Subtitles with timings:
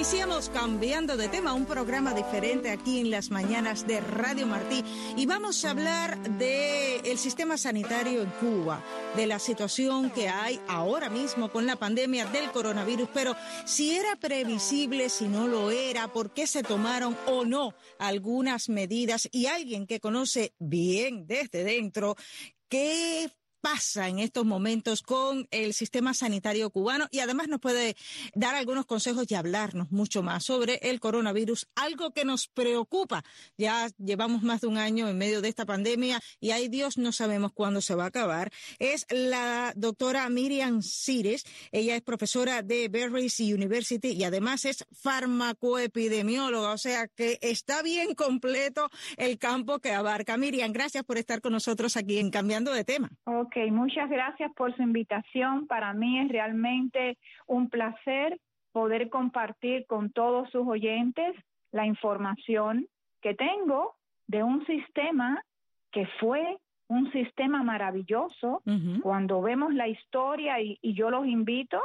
[0.00, 4.82] Iniciamos cambiando de tema, un programa diferente aquí en las mañanas de Radio Martí.
[5.14, 8.82] Y vamos a hablar del el sistema sanitario en Cuba,
[9.14, 14.16] de la situación que hay ahora mismo con la pandemia del coronavirus, pero si era
[14.16, 19.86] previsible, si no lo era, por qué se tomaron o no algunas medidas y alguien
[19.86, 22.16] que conoce bien desde dentro
[22.70, 27.96] qué pasa en estos momentos con el sistema sanitario cubano y además nos puede
[28.34, 33.24] dar algunos consejos y hablarnos mucho más sobre el coronavirus, algo que nos preocupa.
[33.56, 37.12] Ya llevamos más de un año en medio de esta pandemia y hay Dios no
[37.12, 38.50] sabemos cuándo se va a acabar.
[38.78, 41.44] Es la doctora Miriam Cires.
[41.72, 48.14] Ella es profesora de Berries University y además es farmacoepidemióloga, o sea que está bien
[48.14, 50.36] completo el campo que abarca.
[50.36, 53.10] Miriam, gracias por estar con nosotros aquí en Cambiando de Tema.
[53.70, 55.66] Muchas gracias por su invitación.
[55.66, 58.38] Para mí es realmente un placer
[58.72, 61.34] poder compartir con todos sus oyentes
[61.72, 62.86] la información
[63.20, 63.94] que tengo
[64.26, 65.42] de un sistema
[65.90, 68.62] que fue un sistema maravilloso.
[69.02, 71.80] Cuando vemos la historia y, y, yo los invito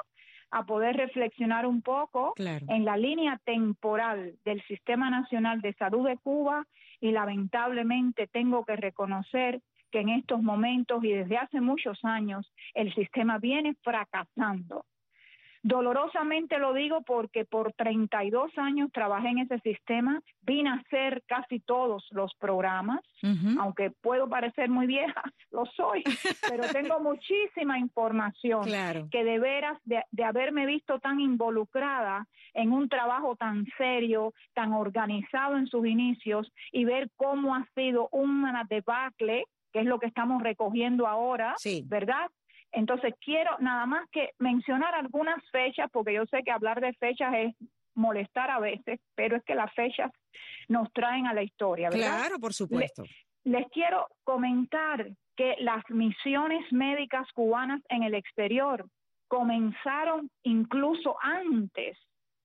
[0.50, 2.66] a poder reflexionar un poco claro.
[2.70, 6.66] en la línea temporal del Sistema Nacional de Salud de Cuba
[7.00, 12.94] y lamentablemente tengo que reconocer que en estos momentos y desde hace muchos años el
[12.94, 14.86] sistema viene fracasando.
[15.68, 21.60] Dolorosamente lo digo porque por 32 años trabajé en ese sistema, vine a hacer casi
[21.60, 23.58] todos los programas, uh -huh.
[23.60, 26.04] aunque puedo parecer muy vieja, lo soy,
[26.48, 29.08] pero tengo muchísima información claro.
[29.10, 34.72] que de veras, de, de haberme visto tan involucrada en un trabajo tan serio, tan
[34.72, 40.08] organizado en sus inicios y ver cómo ha sido una debacle que es lo que
[40.08, 41.84] estamos recogiendo ahora, sí.
[41.86, 42.32] ¿verdad?
[42.72, 47.34] Entonces quiero nada más que mencionar algunas fechas, porque yo sé que hablar de fechas
[47.36, 47.56] es
[47.94, 50.10] molestar a veces, pero es que las fechas
[50.70, 52.20] nos traen a la historia, ¿verdad?
[52.20, 53.04] Claro, por supuesto.
[53.44, 58.86] Les, les quiero comentar que las misiones médicas cubanas en el exterior
[59.28, 61.98] comenzaron incluso antes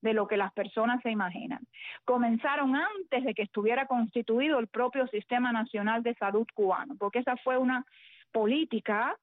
[0.03, 1.61] de lo que las personas se imaginan.
[2.05, 7.37] Comenzaron antes de que estuviera constituido el propio Sistema Nacional de Salud cubano, porque esa
[7.39, 7.85] fue una
[8.33, 9.17] política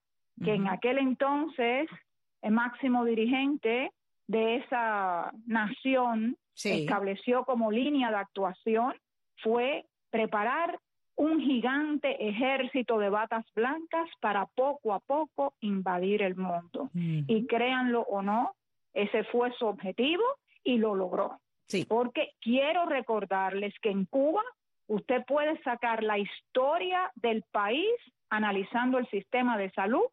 [0.43, 0.57] que uh -huh.
[0.57, 1.89] en aquel entonces
[2.41, 3.91] el máximo dirigente
[4.27, 6.81] de esa nación sí.
[6.81, 8.93] estableció como línea de actuación
[9.37, 10.79] fue preparar
[11.16, 16.89] un gigante ejército de batas blancas para poco a poco invadir el mundo.
[16.93, 17.25] Uh -huh.
[17.27, 18.53] Y créanlo o no,
[18.93, 20.23] ese fue su objetivo
[20.67, 21.39] y lo logró.
[21.67, 21.85] Sí.
[21.88, 24.44] Porque quiero recordarles que en Cuba
[24.88, 27.94] usted puede sacar la historia del país
[28.29, 30.03] analizando el sistema de salud,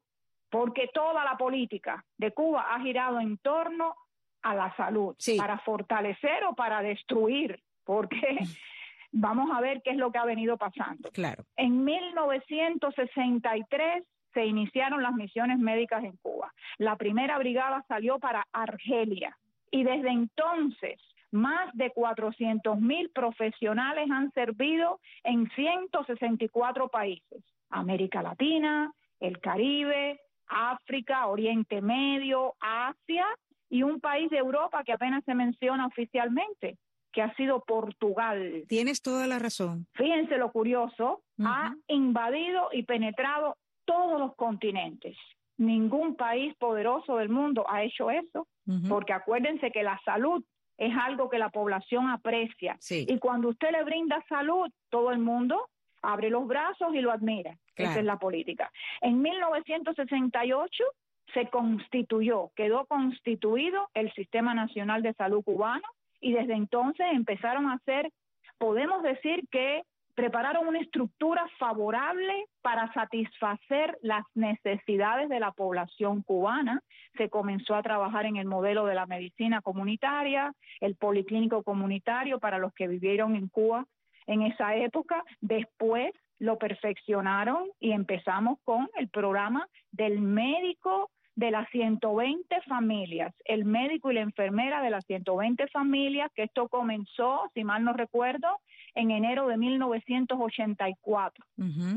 [0.50, 3.96] porque toda la política de Cuba ha girado en torno
[4.42, 5.36] a la salud, sí.
[5.36, 8.20] para fortalecer o para destruir, porque
[9.10, 11.10] vamos a ver qué es lo que ha venido pasando.
[11.10, 11.42] Claro.
[11.56, 16.52] En 1963 se iniciaron las misiones médicas en Cuba.
[16.78, 19.36] La primera brigada salió para Argelia
[19.74, 21.00] y desde entonces
[21.32, 31.26] más de 400 mil profesionales han servido en 164 países, América Latina, el Caribe, África,
[31.26, 33.26] Oriente Medio, Asia
[33.68, 36.78] y un país de Europa que apenas se menciona oficialmente,
[37.12, 38.62] que ha sido Portugal.
[38.68, 39.88] Tienes toda la razón.
[39.94, 41.48] Fíjense lo curioso, uh -huh.
[41.48, 45.16] ha invadido y penetrado todos los continentes.
[45.56, 48.88] Ningún país poderoso del mundo ha hecho eso, uh -huh.
[48.88, 50.42] porque acuérdense que la salud
[50.76, 52.76] es algo que la población aprecia.
[52.80, 53.06] Sí.
[53.08, 55.68] Y cuando usted le brinda salud, todo el mundo
[56.02, 57.56] abre los brazos y lo admira.
[57.74, 57.90] Claro.
[57.90, 58.70] Esa es la política.
[59.00, 60.84] En 1968
[61.32, 65.86] se constituyó, quedó constituido el Sistema Nacional de Salud cubano
[66.20, 68.10] y desde entonces empezaron a hacer,
[68.58, 69.82] podemos decir que
[70.14, 76.82] prepararon una estructura favorable para satisfacer las necesidades de la población cubana.
[77.16, 82.58] Se comenzó a trabajar en el modelo de la medicina comunitaria, el policlínico comunitario para
[82.58, 83.86] los que vivieron en Cuba
[84.26, 85.22] en esa época.
[85.40, 93.64] Después lo perfeccionaron y empezamos con el programa del médico de las 120 familias, el
[93.64, 98.60] médico y la enfermera de las 120 familias, que esto comenzó, si mal no recuerdo,
[98.94, 101.44] en enero de 1984,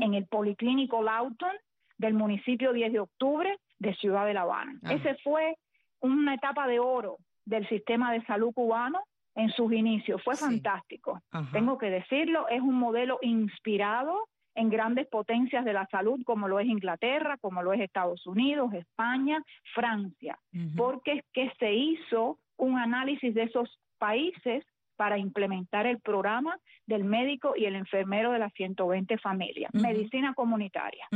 [0.00, 1.52] en el Policlínico Lawton
[1.96, 4.78] del municipio 10 de octubre de Ciudad de La Habana.
[4.90, 5.56] Ese fue
[6.00, 9.00] una etapa de oro del sistema de salud cubano
[9.34, 10.22] en sus inicios.
[10.24, 11.20] Fue fantástico.
[11.52, 16.58] Tengo que decirlo, es un modelo inspirado en grandes potencias de la salud como lo
[16.58, 19.40] es Inglaterra, como lo es Estados Unidos, España,
[19.72, 20.36] Francia,
[20.76, 24.64] porque es que se hizo un análisis de esos países
[24.98, 31.06] para implementar el programa del médico y el enfermero de las 120 familias, medicina comunitaria.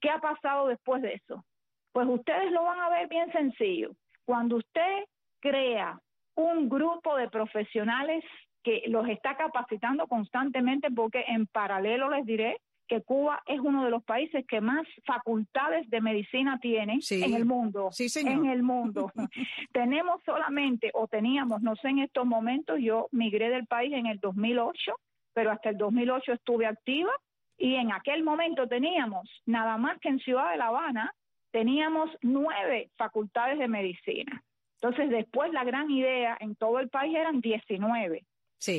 [0.00, 1.44] ¿Qué ha pasado después de eso?
[1.92, 3.92] Pues ustedes lo van a ver bien sencillo.
[4.24, 5.04] Cuando usted
[5.38, 6.00] crea
[6.34, 8.24] un grupo de profesionales
[8.64, 13.90] que los está capacitando constantemente, porque en paralelo les diré que Cuba es uno de
[13.90, 17.90] los países que más facultades de medicina tiene en el mundo.
[17.92, 18.44] Sí, señor.
[18.44, 19.12] En el mundo.
[19.72, 24.18] Tenemos solamente, o teníamos, no sé en estos momentos, yo migré del país en el
[24.18, 24.92] 2008,
[25.34, 27.12] pero hasta el 2008 estuve activa
[27.56, 31.12] y en aquel momento teníamos, nada más que en Ciudad de La Habana,
[31.50, 34.42] teníamos nueve facultades de medicina.
[34.80, 38.24] Entonces, después la gran idea en todo el país eran 19.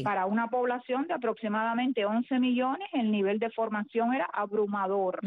[0.04, 5.20] Para una población de aproximadamente 11 millones, el nivel de formación era abrumador.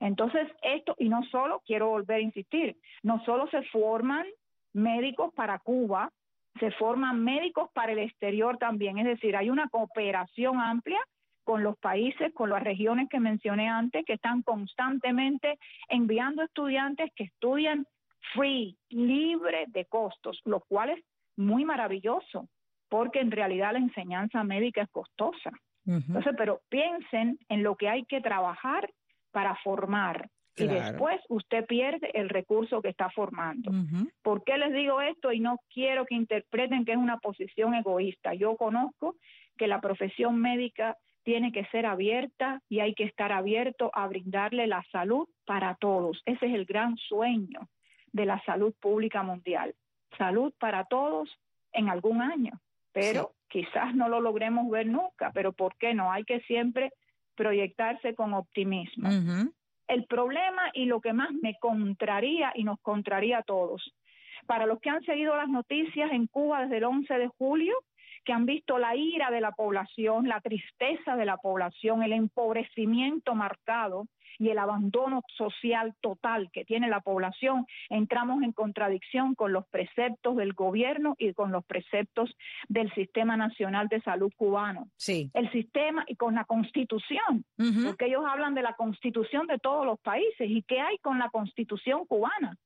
[0.00, 4.26] Entonces, esto, y no solo, quiero volver a insistir, no solo se forman
[4.72, 6.10] médicos para Cuba,
[6.58, 11.00] se forman médicos para el exterior también, es decir, hay una cooperación amplia
[11.44, 15.58] con los países, con las regiones que mencioné antes, que están constantemente
[15.88, 17.86] enviando estudiantes que estudian
[18.34, 21.04] free, libre de costos, lo cual es
[21.36, 22.48] muy maravilloso
[22.92, 25.50] porque en realidad la enseñanza médica es costosa.
[25.86, 28.86] Entonces, pero piensen en lo que hay que trabajar
[29.30, 30.28] para formar.
[30.58, 33.72] Y después usted pierde el recurso que está formando.
[34.20, 35.32] ¿Por qué les digo esto?
[35.32, 38.34] Y no quiero que interpreten que es una posición egoísta.
[38.34, 39.16] Yo conozco
[39.56, 44.66] que la profesión médica tiene que ser abierta y hay que estar abierto a brindarle
[44.66, 46.20] la salud para todos.
[46.26, 47.70] Ese es el gran sueño
[48.12, 49.74] de la salud pública mundial.
[50.18, 51.30] Salud para todos
[51.72, 52.60] en algún año
[52.92, 56.12] pero quizás no lo logremos ver nunca, pero ¿por qué no?
[56.12, 56.92] Hay que siempre
[57.34, 59.08] proyectarse con optimismo.
[59.88, 63.94] El problema y lo que más me contraría y nos contraría a todos,
[64.46, 67.74] para los que han seguido las noticias en Cuba desde el 11 de julio,
[68.24, 73.34] que han visto la ira de la población, la tristeza de la población, el empobrecimiento
[73.34, 74.06] marcado
[74.42, 80.36] y el abandono social total que tiene la población, entramos en contradicción con los preceptos
[80.36, 82.36] del gobierno y con los preceptos
[82.68, 84.88] del Sistema Nacional de Salud cubano.
[84.96, 85.30] Sí.
[85.32, 87.44] El sistema y con la Constitución,
[87.84, 91.30] porque ellos hablan de la Constitución de todos los países y qué hay con la
[91.30, 92.58] Constitución cubana.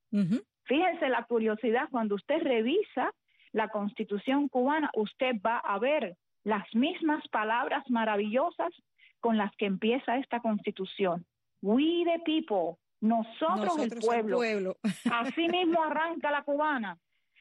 [0.63, 3.13] Fíjense la curiosidad cuando usted revisa
[3.51, 8.73] la constitución cubana, usted va a ver las mismas palabras maravillosas
[9.19, 11.25] con las que empieza esta constitución.
[11.61, 14.37] We the people, nosotros, el pueblo.
[14.37, 14.77] pueblo.
[15.11, 16.97] Así mismo arranca la cubana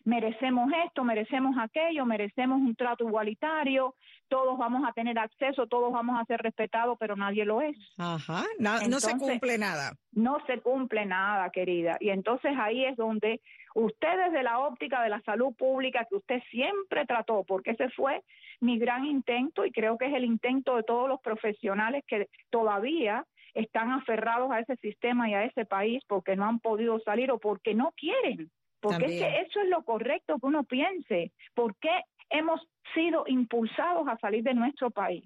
[0.07, 3.97] merecemos esto, merecemos aquello, merecemos un trato igualitario,
[4.29, 7.77] todos vamos a tener acceso, todos vamos a ser respetados, pero nadie lo es.
[7.99, 9.95] Ajá, no, se cumple nada.
[10.13, 11.97] No se cumple nada, querida.
[11.99, 13.41] Y entonces ahí es donde
[13.75, 18.23] usted desde la óptica de la salud pública que usted siempre trató, porque ese fue
[18.61, 23.27] mi gran intento y creo que es el intento de todos los profesionales que todavía
[23.57, 27.39] están aferrados a ese sistema y a ese país porque no han podido salir o
[27.39, 28.51] porque no quieren.
[28.81, 31.33] Porque es que eso es lo correcto que uno piense.
[31.55, 32.61] ¿Por qué hemos
[32.95, 35.25] sido impulsados a salir de nuestro país?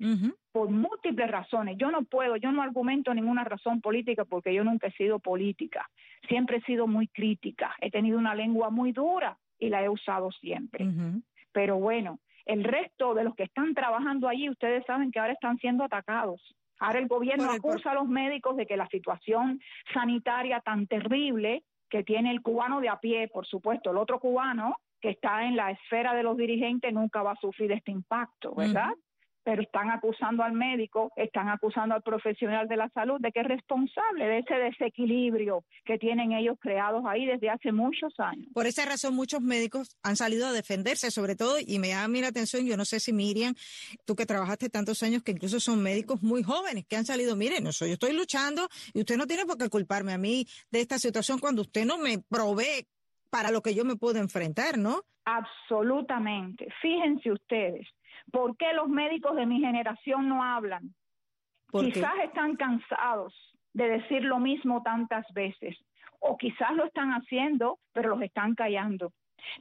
[0.52, 1.76] Por múltiples razones.
[1.76, 5.90] Yo no puedo, yo no argumento ninguna razón política porque yo nunca he sido política.
[6.28, 7.75] Siempre he sido muy crítica.
[7.80, 10.87] He tenido una lengua muy dura y la he usado siempre.
[11.52, 15.58] Pero bueno, el resto de los que están trabajando allí, ustedes saben que ahora están
[15.58, 16.40] siendo atacados.
[16.80, 19.60] Ahora el gobierno acusa a los médicos de que la situación
[19.92, 24.76] sanitaria tan terrible que tiene el cubano de a pie, por supuesto, el otro cubano
[25.00, 28.90] que está en la esfera de los dirigentes nunca va a sufrir este impacto, ¿verdad?
[29.42, 33.47] Pero están acusando al médico, están acusando al profesional de la salud de que es
[33.47, 38.47] responsable de ese desequilibrio que tienen ellos creados ahí desde hace muchos años.
[38.54, 42.23] Por esa razón muchos médicos han salido a defenderse, sobre todo, y me da mi
[42.23, 43.54] atención, yo no sé si Miriam,
[44.04, 47.64] tú que trabajaste tantos años, que incluso son médicos muy jóvenes, que han salido, miren,
[47.64, 50.99] no, yo estoy luchando y usted no tiene por qué culparme a mí de esta
[50.99, 52.87] situación cuando usted no me provee
[53.30, 55.02] para lo que yo me puedo enfrentar, ¿no?
[55.25, 56.68] Absolutamente.
[56.82, 57.87] Fíjense ustedes,
[58.32, 60.94] ¿Por qué los médicos de mi generación no hablan?
[61.72, 63.34] Quizás están cansados
[63.72, 65.76] de decir lo mismo tantas veces.
[66.22, 69.10] o quizás lo están haciendo, pero los están callando.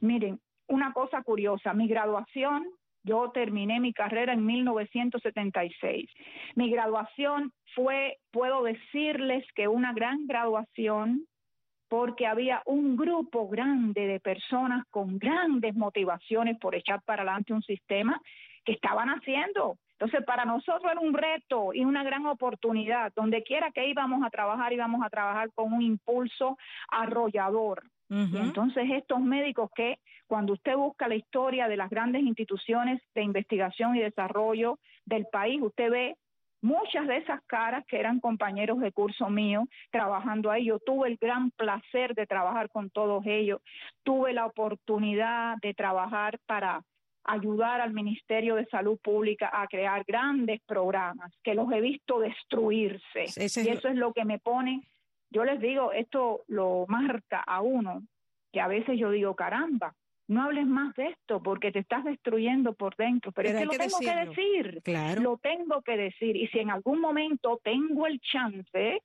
[0.02, 2.66] Miren, una cosa curiosa, mi graduación,
[3.02, 6.10] yo terminé mi carrera en 1976.
[6.54, 11.24] Mi graduación fue, puedo decirles que una gran graduación
[11.88, 17.62] porque había un grupo grande de personas con grandes motivaciones por echar para adelante un
[17.62, 18.20] sistema
[18.70, 19.76] que estaban haciendo.
[19.92, 23.12] Entonces, para nosotros era un reto y una gran oportunidad.
[23.16, 26.56] Donde quiera que íbamos a trabajar, íbamos a trabajar con un impulso
[26.88, 27.82] arrollador.
[28.08, 33.22] Y entonces estos médicos que cuando usted busca la historia de las grandes instituciones de
[33.22, 36.16] investigación y desarrollo del país, usted ve
[36.60, 40.64] muchas de esas caras que eran compañeros de curso mío trabajando ahí.
[40.64, 43.60] Yo tuve el gran placer de trabajar con todos ellos.
[44.02, 46.82] Tuve la oportunidad de trabajar para
[47.24, 53.24] ayudar al Ministerio de Salud Pública a crear grandes programas que los he visto destruirse.
[53.36, 54.82] y eso es lo que me pone,
[55.30, 58.02] yo les digo, esto lo marca a uno,
[58.52, 59.94] que a veces yo digo, caramba,
[60.28, 63.72] no hables más de esto porque te estás destruyendo por dentro, pero, es que, lo
[63.72, 65.22] tengo que decir, claro.
[65.22, 69.02] lo tengo que decir, y si en algún momento tengo el chance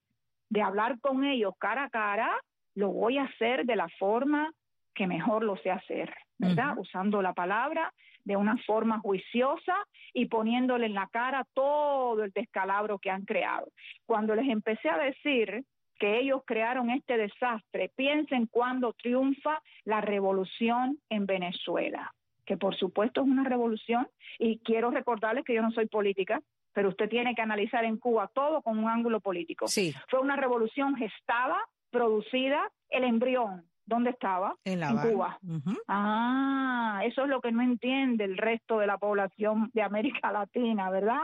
[0.50, 2.32] de hablar con ellos cara a cara,
[2.76, 4.52] lo voy a hacer de la forma
[4.96, 6.78] que mejor lo sé hacer, ¿verdad?
[6.78, 9.76] Usando la palabra de una forma juiciosa
[10.14, 13.68] y poniéndole en la cara todo el descalabro que han creado.
[14.06, 15.64] Cuando les empecé a decir
[16.00, 22.12] que ellos crearon este desastre, piensen cuando triunfa la revolución en Venezuela,
[22.46, 24.08] que por supuesto es una revolución
[24.40, 26.42] y quiero recordarles que yo no soy política,
[26.74, 29.68] pero usted tiene que analizar en Cuba todo con un ángulo político.
[29.68, 29.94] Sí.
[30.10, 31.58] Fue una revolución gestada,
[31.90, 33.64] producida, el embrión.
[33.86, 34.56] ¿Dónde estaba?
[34.64, 35.40] En, la Cuba.
[35.88, 40.90] Ah, eso es lo que no entiende el resto de la población de América Latina,
[40.90, 41.22] ¿verdad?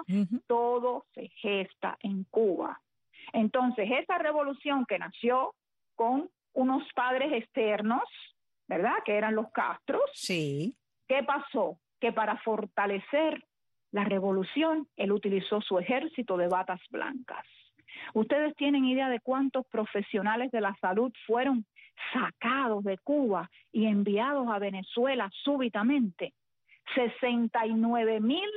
[0.48, 2.80] Todo se gesta en Cuba.
[3.34, 5.56] Entonces, esa revolución que nació
[5.96, 8.04] con unos padres externos,
[8.68, 8.96] ¿verdad?
[9.06, 10.04] Que eran los Castros.
[10.14, 10.76] Sí.
[11.08, 11.78] ¿Qué pasó?
[12.00, 13.44] Que para fortalecer
[13.92, 17.46] la revolución, él utilizó su ejército de batas blancas.
[18.14, 21.66] ¿Ustedes tienen idea de cuántos profesionales de la salud fueron
[22.14, 26.34] sacados de Cuba y enviados a Venezuela súbitamente?
[26.96, 28.50] 69 mil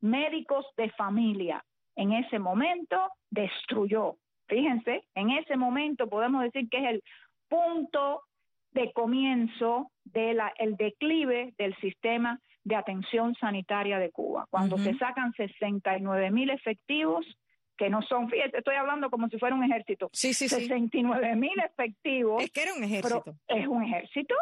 [0.00, 1.64] médicos de familia.
[1.96, 4.16] En ese momento destruyó.
[4.46, 7.02] Fíjense, en ese momento podemos decir que es el
[7.48, 8.22] punto
[8.72, 15.32] de comienzo del el declive del sistema de atención sanitaria de Cuba, cuando se sacan
[15.32, 17.26] 69 mil efectivos
[17.80, 20.10] que no son, fíjate, estoy hablando como si fuera un ejército.
[20.12, 22.42] Sí, sí, 69 mil efectivos.
[22.42, 23.34] Es que era un ejército.
[23.48, 24.34] es un ejército.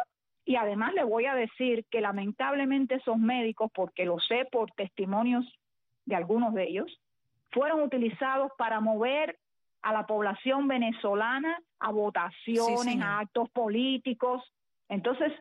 [0.44, 5.46] Y además le voy a decir que lamentablemente esos médicos, porque lo sé por testimonios
[6.04, 7.00] de algunos de ellos,
[7.52, 9.38] fueron utilizados para mover
[9.82, 14.42] a la población venezolana a votaciones, a actos políticos.
[14.88, 15.32] Entonces,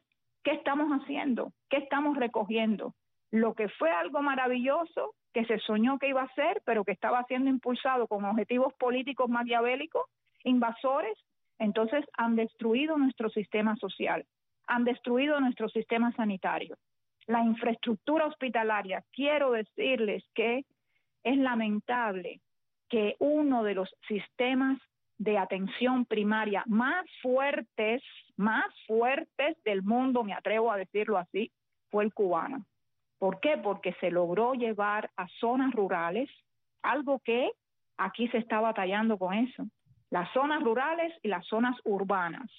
[0.43, 1.51] ¿qué estamos haciendo?
[1.67, 2.93] ¿Qué estamos recogiendo?
[3.31, 7.23] Lo que fue algo maravilloso que se soñó que iba a ser, pero que estaba
[7.25, 10.05] siendo impulsado con objetivos políticos maquiavélicos,
[10.43, 11.17] invasores,
[11.59, 14.25] entonces han destruido nuestro sistema social,
[14.67, 16.77] han destruido nuestro sistema sanitario.
[17.25, 20.65] La infraestructura hospitalaria, quiero decirles que
[21.23, 22.39] es lamentable
[22.89, 24.79] que uno de los sistemas
[25.17, 28.01] de atención primaria más fuertes,
[28.37, 31.51] más fuertes del mundo, me atrevo a decirlo así,
[31.89, 32.65] fue el cubano.
[33.19, 33.57] ¿Por qué?
[33.57, 36.29] Porque se logró llevar a zonas rurales,
[36.81, 37.51] algo que
[37.97, 39.65] aquí se está batallando con eso.
[40.09, 42.49] Las zonas rurales y las zonas urbanas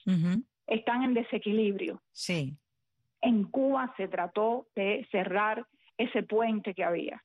[0.66, 2.02] están en desequilibrio.
[2.12, 2.56] Sí.
[3.20, 7.22] En Cuba se trató de cerrar ese puente que había,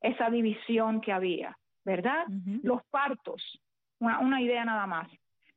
[0.00, 2.24] esa división que había, ¿verdad?
[2.62, 3.42] Los partos,
[3.98, 5.08] una, una idea nada más.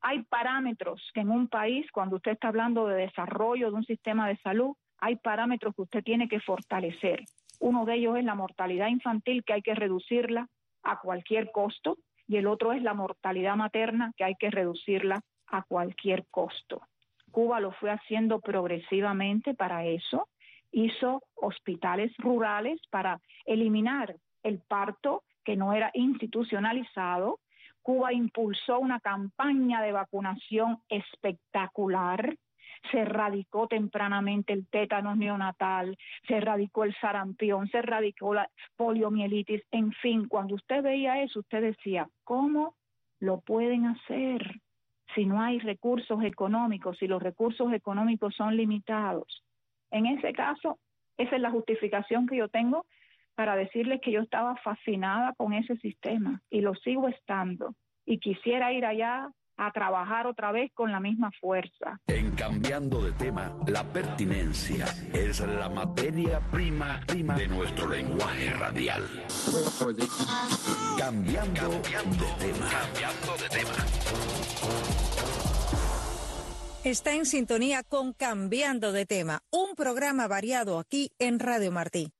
[0.01, 4.27] Hay parámetros que en un país, cuando usted está hablando de desarrollo de un sistema
[4.27, 7.24] de salud, hay parámetros que usted tiene que fortalecer.
[7.60, 10.48] Uno de ellos es la mortalidad infantil, que hay que reducirla
[10.84, 15.63] a cualquier costo, y el otro es la mortalidad materna, que hay que reducirla a
[15.63, 16.82] cualquier costo.
[17.32, 20.27] Cuba lo fue haciendo progresivamente para eso,
[20.72, 27.39] hizo hospitales rurales para eliminar el parto que no era institucionalizado.
[27.82, 32.36] Cuba impulsó una campaña de vacunación espectacular
[32.91, 39.91] se erradicó tempranamente el tétano neonatal, se erradicó el sarampión, se erradicó la poliomielitis, en
[39.93, 42.75] fin, cuando usted veía eso, usted decía, ¿cómo
[43.19, 44.62] lo pueden hacer
[45.15, 49.43] si no hay recursos económicos, si los recursos económicos son limitados?
[49.91, 50.79] En ese caso,
[51.17, 52.86] esa es la justificación que yo tengo
[53.36, 58.74] para decirles que yo estaba fascinada con ese sistema y lo sigo estando y quisiera
[58.74, 61.99] ir allá a trabajar otra vez con la misma fuerza.
[62.07, 69.03] En cambiando de tema, la pertinencia es la materia prima, prima de nuestro lenguaje radial.
[70.97, 72.69] Cambiando, cambiando de tema.
[72.69, 73.75] Cambiando de tema.
[76.83, 82.13] Está en sintonía con Cambiando de tema, un programa variado aquí en Radio Martí.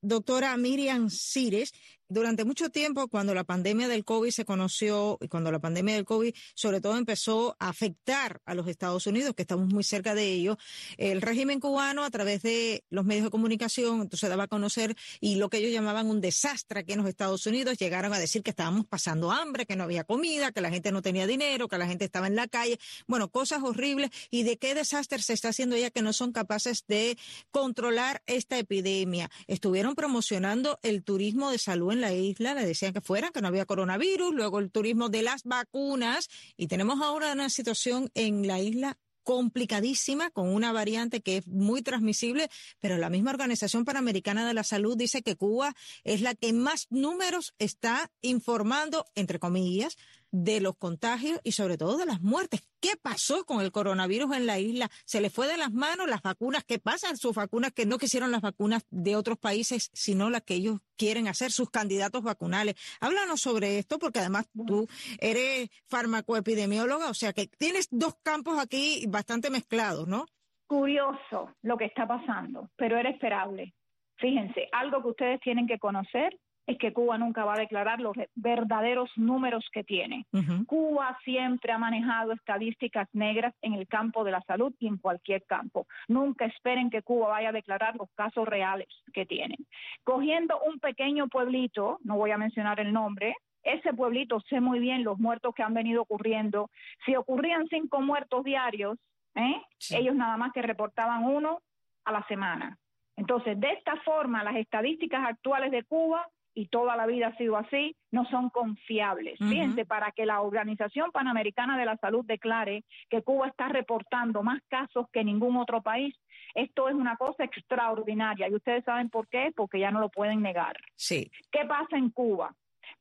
[0.00, 1.72] Doctora Miriam Cires
[2.08, 6.04] durante mucho tiempo, cuando la pandemia del COVID se conoció y cuando la pandemia del
[6.04, 10.32] COVID sobre todo empezó a afectar a los Estados Unidos, que estamos muy cerca de
[10.32, 10.56] ellos,
[10.98, 15.36] el régimen cubano a través de los medios de comunicación entonces daba a conocer y
[15.36, 18.50] lo que ellos llamaban un desastre aquí en los Estados Unidos, llegaron a decir que
[18.50, 21.86] estábamos pasando hambre, que no había comida, que la gente no tenía dinero, que la
[21.86, 25.76] gente estaba en la calle, bueno, cosas horribles y de qué desastre se está haciendo
[25.76, 27.16] ya que no son capaces de
[27.50, 29.30] controlar esta epidemia.
[29.46, 33.48] Estuvieron promocionando el turismo de salud en la isla, le decían que fuera, que no
[33.48, 38.60] había coronavirus, luego el turismo de las vacunas y tenemos ahora una situación en la
[38.60, 42.48] isla complicadísima con una variante que es muy transmisible,
[42.78, 45.74] pero la misma Organización Panamericana de la Salud dice que Cuba
[46.04, 49.96] es la que más números está informando, entre comillas,
[50.34, 52.68] de los contagios y sobre todo de las muertes.
[52.80, 54.90] ¿Qué pasó con el coronavirus en la isla?
[55.04, 56.64] ¿Se le fue de las manos las vacunas?
[56.64, 57.14] ¿Qué pasa?
[57.14, 61.28] Sus vacunas que no quisieron las vacunas de otros países, sino las que ellos quieren
[61.28, 62.74] hacer, sus candidatos vacunales.
[63.00, 64.88] Háblanos sobre esto, porque además tú
[65.20, 70.26] eres farmacoepidemióloga, o sea que tienes dos campos aquí bastante mezclados, ¿no?
[70.66, 73.72] Curioso lo que está pasando, pero era esperable.
[74.16, 78.16] Fíjense, algo que ustedes tienen que conocer es que Cuba nunca va a declarar los
[78.34, 80.26] verdaderos números que tiene.
[80.66, 85.44] Cuba siempre ha manejado estadísticas negras en el campo de la salud y en cualquier
[85.44, 85.86] campo.
[86.08, 89.58] Nunca esperen que Cuba vaya a declarar los casos reales que tienen.
[90.04, 95.04] Cogiendo un pequeño pueblito, no voy a mencionar el nombre, ese pueblito sé muy bien
[95.04, 96.70] los muertos que han venido ocurriendo.
[97.04, 98.98] Si ocurrían cinco muertos diarios,
[99.34, 99.60] ¿eh?
[99.90, 101.60] ellos nada más que reportaban uno
[102.04, 102.78] a la semana.
[103.16, 107.56] Entonces, de esta forma, las estadísticas actuales de Cuba y toda la vida ha sido
[107.56, 109.38] así, no son confiables.
[109.38, 114.62] Fíjense, para que la Organización Panamericana de la Salud declare que Cuba está reportando más
[114.68, 116.14] casos que ningún otro país,
[116.54, 118.48] esto es una cosa extraordinaria.
[118.48, 120.76] Y ustedes saben por qué, porque ya no lo pueden negar.
[120.94, 121.30] Sí.
[121.50, 122.54] ¿Qué pasa en Cuba?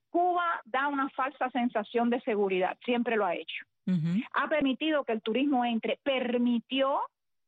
[0.10, 3.66] Cuba da una falsa sensación de seguridad, siempre lo ha hecho.
[4.34, 7.02] Ha permitido que el turismo entre, permitió,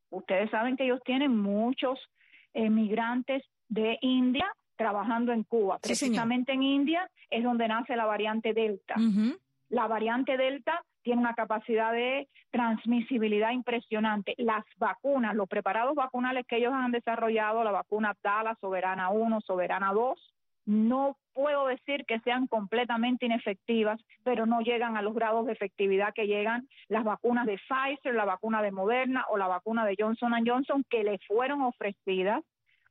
[0.09, 1.97] ustedes saben que ellos tienen muchos
[2.53, 5.79] emigrantes de India trabajando en Cuba.
[5.81, 8.95] Precisamente en India es donde nace la variante Delta.
[9.69, 14.33] La variante Delta tiene una capacidad de transmisibilidad impresionante.
[14.37, 19.93] Las vacunas, los preparados vacunales que ellos han desarrollado, la vacuna Abdala, Soberana 1, Soberana
[19.93, 20.33] 2,
[20.65, 26.13] no puedo decir que sean completamente inefectivas, pero no llegan a los grados de efectividad
[26.13, 30.33] que llegan las vacunas de Pfizer, la vacuna de Moderna o la vacuna de Johnson
[30.45, 32.43] Johnson que le fueron ofrecidas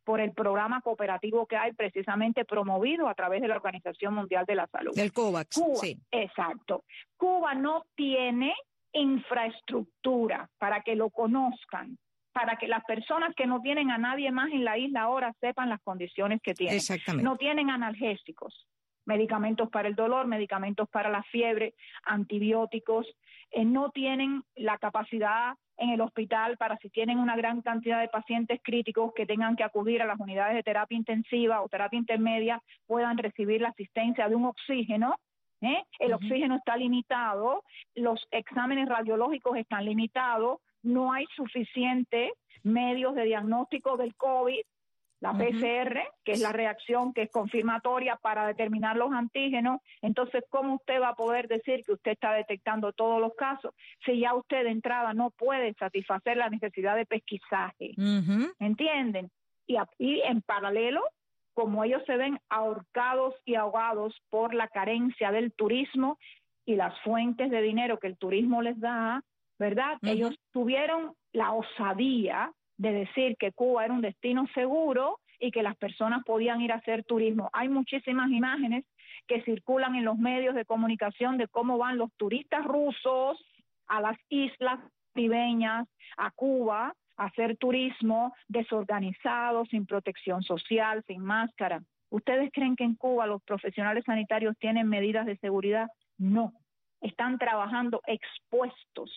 [0.04, 4.54] por el programa cooperativo que hay precisamente promovido a través de la Organización Mundial de
[4.54, 4.96] la Salud.
[4.96, 5.98] El COVAX, sí.
[6.10, 6.84] Exacto.
[7.16, 8.54] Cuba no tiene
[8.92, 11.98] infraestructura para que lo conozcan,
[12.32, 15.68] para que las personas que no tienen a nadie más en la isla ahora sepan
[15.68, 16.76] las condiciones que tienen.
[16.76, 17.24] Exactamente.
[17.24, 18.66] No tienen analgésicos,
[19.04, 23.06] medicamentos para el dolor, medicamentos para la fiebre, antibióticos,
[23.50, 28.08] eh, no tienen la capacidad en el hospital para si tienen una gran cantidad de
[28.08, 32.62] pacientes críticos que tengan que acudir a las unidades de terapia intensiva o terapia intermedia,
[32.87, 35.16] puedan recibir la asistencia de un oxígeno.
[35.60, 35.82] ¿eh?
[35.98, 37.62] El oxígeno está limitado,
[37.94, 42.32] los exámenes radiológicos están limitados, no hay suficientes
[42.62, 44.60] medios de diagnóstico del COVID
[45.24, 49.80] la PCR, que es la reacción que es confirmatoria para determinar los antígenos.
[50.02, 53.72] Entonces, ¿cómo usted va a poder decir que usted está detectando todos los casos
[54.04, 57.94] si ya usted de entrada no puede satisfacer la necesidad de pesquisaje?
[58.58, 59.30] ¿Entienden?
[59.66, 61.00] Y, y en paralelo,
[61.54, 66.18] como ellos se ven ahorcados y ahogados por la carencia del turismo
[66.66, 69.22] y las fuentes de dinero que el turismo les da,
[69.58, 69.96] ¿verdad?
[70.02, 75.76] Ellos tuvieron la osadía de decir que Cuba era un destino seguro y que las
[75.76, 77.50] personas podían ir a hacer turismo.
[77.52, 78.84] Hay muchísimas imágenes
[79.26, 83.44] que circulan en los medios de comunicación de cómo van los turistas rusos
[83.87, 84.80] a las islas
[85.12, 91.82] caribeñas, a Cuba, a hacer turismo desorganizado, sin protección social, sin máscara.
[92.10, 95.88] ¿Ustedes creen que en Cuba los profesionales sanitarios tienen medidas de seguridad?
[96.18, 96.52] No
[97.04, 99.10] están trabajando expuestos,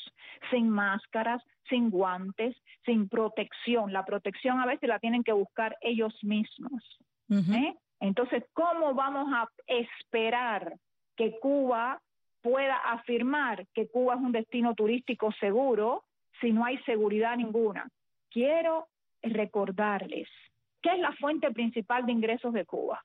[0.51, 3.91] sin máscaras, sin guantes, sin protección.
[3.91, 6.83] La protección a veces la tienen que buscar ellos mismos.
[7.29, 7.73] ¿eh?
[7.99, 10.75] Entonces, ¿cómo vamos a esperar
[11.15, 11.99] que Cuba
[12.41, 16.03] pueda afirmar que Cuba es un destino turístico seguro
[16.39, 17.89] si no hay seguridad ninguna.
[18.29, 18.87] Quiero
[19.21, 20.27] recordarles
[20.81, 23.03] qué es la fuente principal de ingresos de Cuba.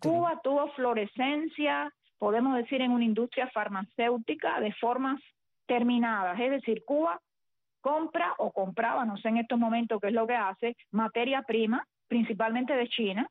[0.00, 5.20] Cuba tuvo florescencia, podemos decir, en una industria farmacéutica de formas
[5.64, 6.38] terminadas.
[6.38, 7.18] Es decir, Cuba
[7.80, 11.82] compra o compraba, no sé en estos momentos qué es lo que hace, materia prima,
[12.08, 13.26] principalmente de China,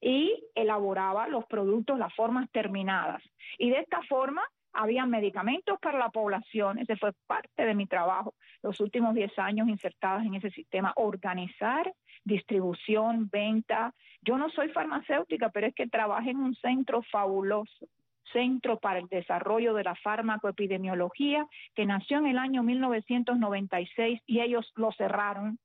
[0.00, 3.22] y elaboraba los productos, las formas terminadas.
[3.58, 8.34] Y de esta forma había medicamentos para la población, ese fue parte de mi trabajo,
[8.62, 11.92] los últimos 10 años insertados en ese sistema, organizar
[12.24, 13.92] distribución, venta.
[14.22, 17.88] Yo no soy farmacéutica, pero es que trabajé en un centro fabuloso,
[18.32, 24.70] Centro para el Desarrollo de la Farmacoepidemiología, que nació en el año 1996 y ellos
[24.76, 25.58] lo cerraron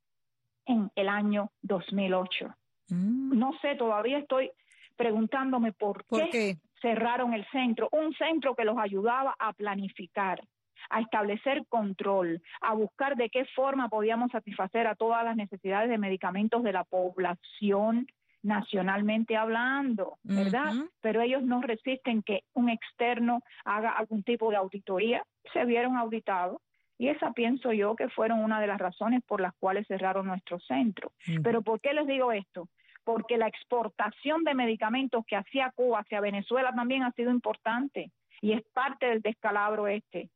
[0.66, 2.54] en el año 2008.
[2.90, 3.38] Mm.
[3.38, 4.52] No sé, todavía estoy
[4.96, 10.42] preguntándome por, qué, cerraron el centro, un centro que los ayudaba a planificar,
[10.90, 15.98] a establecer control, a buscar de qué forma podíamos satisfacer a todas las necesidades de
[15.98, 18.08] medicamentos de la población
[18.48, 20.74] nacionalmente hablando, ¿verdad?
[21.02, 26.62] Pero ellos no resisten que un externo haga algún tipo de auditoría, se vieron auditados
[26.98, 30.60] y esa pienso yo que fueron una de las razones por las cuales cerraron nuestro
[30.62, 31.12] centro.
[31.44, 32.70] Pero ¿por qué les digo esto?
[33.04, 38.54] Porque la exportación de medicamentos que hacía Cuba hacia Venezuela también ha sido importante y
[38.54, 40.30] es parte del descalabro este,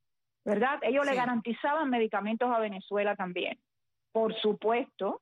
[0.44, 0.80] ¿verdad?
[0.82, 3.58] Ellos le garantizaban medicamentos a Venezuela también.
[4.12, 5.22] Por supuesto,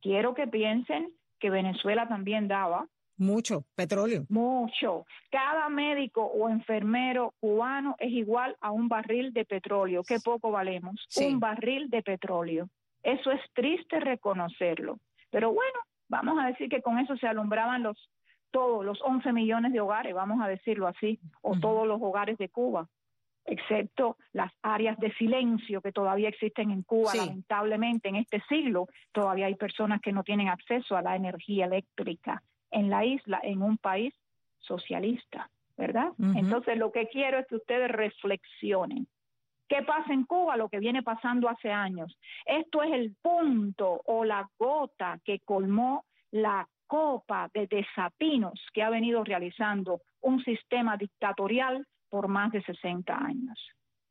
[0.00, 2.86] quiero que piensen que Venezuela también daba.
[3.16, 4.24] Mucho, petróleo.
[4.28, 5.04] Mucho.
[5.30, 10.02] Cada médico o enfermero cubano es igual a un barril de petróleo.
[10.06, 11.06] Qué poco valemos.
[11.16, 12.68] Un barril de petróleo.
[13.02, 14.98] Eso es triste reconocerlo.
[15.30, 17.98] Pero bueno, vamos a decir que con eso se alumbraban los
[18.50, 22.48] todos los 11 millones de hogares, vamos a decirlo así, o todos los hogares de
[22.48, 22.88] Cuba
[23.44, 29.46] excepto las áreas de silencio que todavía existen en Cuba, lamentablemente en este siglo, todavía
[29.46, 33.78] hay personas que no tienen acceso a la energía eléctrica en la isla, en un
[33.78, 34.14] país
[34.58, 36.12] socialista, ¿verdad?
[36.36, 39.06] Entonces lo que quiero es que ustedes reflexionen.
[39.68, 40.56] ¿Qué pasa en Cuba?
[40.56, 42.18] Lo que viene pasando hace años.
[42.44, 48.90] Esto es el punto o la gota que colmó la copa de desapinos que ha
[48.90, 53.58] venido realizando un sistema dictatorial por más de 60 años.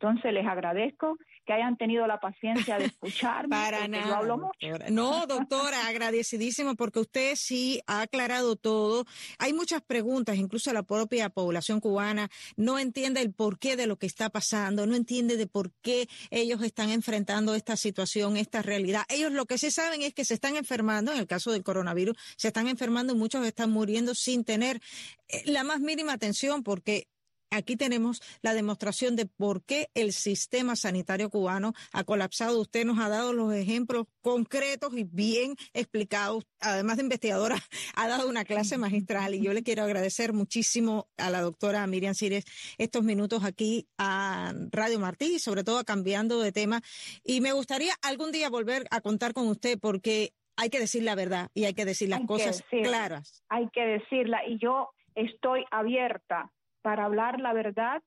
[0.02, 3.50] Entonces les agradezco que hayan tenido la paciencia de escucharme.
[3.50, 4.18] Para nada.
[4.18, 4.78] hablo mucho.
[4.92, 9.06] No, doctora, agradecidísimo porque usted sí ha aclarado todo.
[9.40, 14.06] Hay muchas preguntas, incluso la propia población cubana no entiende el porqué de lo que
[14.06, 19.04] está pasando, no entiende de por qué ellos están enfrentando esta situación, esta realidad.
[19.10, 22.16] Ellos lo que sí saben es que se están enfermando, en el caso del coronavirus,
[22.38, 24.80] se están enfermando y muchos están muriendo sin tener
[25.28, 27.08] eh, la más mínima atención porque
[27.52, 32.62] Aquí tenemos la demostración de por qué el sistema sanitario cubano ha colapsado.
[32.62, 36.46] Usted nos ha dado los ejemplos concretos y bien explicados.
[36.60, 37.56] Además de investigadora,
[37.96, 42.14] ha dado una clase magistral y yo le quiero agradecer muchísimo a la doctora Miriam
[42.14, 42.46] Cires
[42.78, 46.82] estos minutos aquí a Radio Martí y sobre todo cambiando de tema.
[47.24, 51.16] Y me gustaría algún día volver a contar con usted porque hay que decir la
[51.16, 53.44] verdad y hay que decir las cosas claras.
[53.50, 58.02] Hay que decirla y yo estoy abierta para hablar la verdad,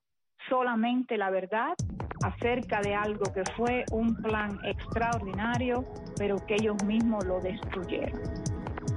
[0.48, 1.74] solamente la verdad,
[2.22, 5.84] acerca de algo que fue un plan extraordinario,
[6.16, 8.20] pero que ellos mismos lo destruyeron.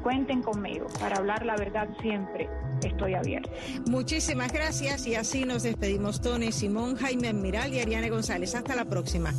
[0.03, 2.47] Cuenten conmigo, para hablar la verdad siempre
[2.83, 3.49] estoy abierta.
[3.87, 8.53] Muchísimas gracias y así nos despedimos Tony Simón, Jaime Admiral y Ariane González.
[8.53, 9.31] Hasta la próxima.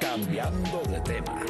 [0.00, 1.40] Cambiando de tema.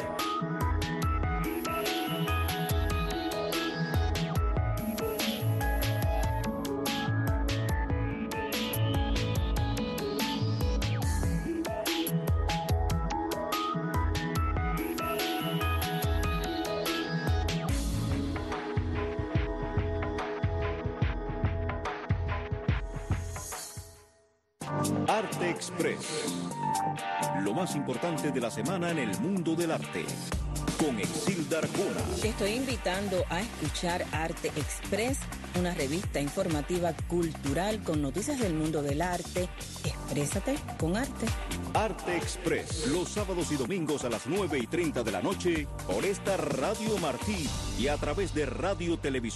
[25.15, 26.25] Arte Express.
[27.41, 30.03] Lo más importante de la semana en el mundo del arte.
[30.77, 32.01] Con Exilda Arjona.
[32.21, 35.19] Te estoy invitando a escuchar Arte Express,
[35.57, 39.47] una revista informativa cultural con noticias del mundo del arte.
[39.85, 41.27] Exprésate con arte.
[41.73, 46.03] Arte Express, los sábados y domingos a las 9 y 30 de la noche por
[46.03, 47.49] esta Radio Martí
[47.79, 49.35] y a través de Radio Televisión